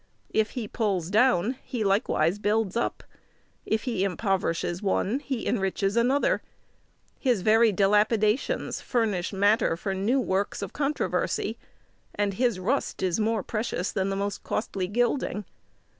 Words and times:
If 0.31 0.49
he 0.57 0.67
pulls 0.67 1.11
down, 1.11 1.57
he 1.63 1.83
likewise 1.83 2.39
builds 2.39 2.75
up; 2.75 3.03
if 3.67 3.83
he 3.83 4.03
impoverishes 4.03 4.81
one, 4.81 5.19
he 5.19 5.45
enriches 5.45 5.95
another; 5.95 6.41
his 7.19 7.43
very 7.43 7.71
dilapidations 7.71 8.81
furnish 8.81 9.31
matter 9.31 9.77
for 9.77 9.93
new 9.93 10.19
works 10.19 10.63
of 10.63 10.73
controversy, 10.73 11.55
and 12.15 12.33
his 12.33 12.59
rust 12.59 13.03
is 13.03 13.19
more 13.19 13.43
precious 13.43 13.91
than 13.91 14.09
the 14.09 14.15
most 14.15 14.41
costly 14.41 14.87
gilding. 14.87 15.45